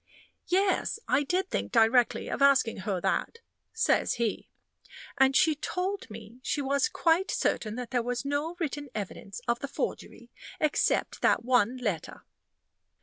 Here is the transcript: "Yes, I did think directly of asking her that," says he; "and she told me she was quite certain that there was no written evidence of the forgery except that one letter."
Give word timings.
"Yes, 0.47 0.97
I 1.07 1.21
did 1.21 1.51
think 1.51 1.71
directly 1.71 2.27
of 2.27 2.41
asking 2.41 2.77
her 2.89 2.99
that," 3.01 3.37
says 3.71 4.15
he; 4.15 4.49
"and 5.19 5.35
she 5.35 5.53
told 5.53 6.09
me 6.09 6.39
she 6.41 6.59
was 6.59 6.89
quite 6.89 7.29
certain 7.29 7.75
that 7.75 7.91
there 7.91 8.01
was 8.01 8.25
no 8.25 8.55
written 8.59 8.89
evidence 8.95 9.41
of 9.47 9.59
the 9.59 9.67
forgery 9.67 10.31
except 10.59 11.21
that 11.21 11.45
one 11.45 11.77
letter." 11.77 12.23